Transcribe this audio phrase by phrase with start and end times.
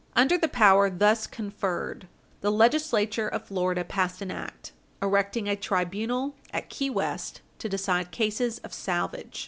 [0.15, 2.07] Under the power thus conferred,
[2.39, 8.09] the Legislature of Florida passed an act erecting a tribunal at Key West to decide
[8.09, 9.39] cases of salvage.